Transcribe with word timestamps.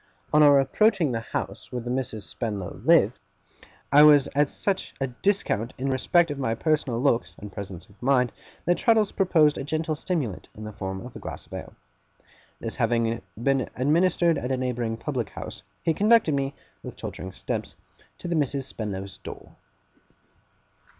On 0.33 0.41
our 0.41 0.59
approaching 0.59 1.11
the 1.11 1.19
house 1.19 1.71
where 1.71 1.83
the 1.83 1.91
Misses 1.91 2.25
Spenlow 2.25 2.83
lived, 2.83 3.19
I 3.91 4.01
was 4.01 4.27
at 4.33 4.49
such 4.49 4.95
a 4.99 5.05
discount 5.05 5.73
in 5.77 5.91
respect 5.91 6.31
of 6.31 6.39
my 6.39 6.55
personal 6.55 6.99
looks 6.99 7.35
and 7.37 7.51
presence 7.51 7.85
of 7.87 8.01
mind, 8.01 8.31
that 8.65 8.79
Traddles 8.79 9.11
proposed 9.11 9.59
a 9.59 9.63
gentle 9.63 9.93
stimulant 9.93 10.49
in 10.55 10.63
the 10.63 10.73
form 10.73 11.05
of 11.05 11.15
a 11.15 11.19
glass 11.19 11.45
of 11.45 11.53
ale. 11.53 11.75
This 12.59 12.77
having 12.77 13.21
been 13.39 13.69
administered 13.75 14.39
at 14.39 14.51
a 14.51 14.57
neighbouring 14.57 14.97
public 14.97 15.29
house, 15.29 15.61
he 15.83 15.93
conducted 15.93 16.33
me, 16.33 16.55
with 16.81 16.95
tottering 16.95 17.31
steps, 17.31 17.75
to 18.17 18.27
the 18.27 18.35
Misses 18.35 18.65
Spenlow's 18.65 19.19
door. 19.19 19.51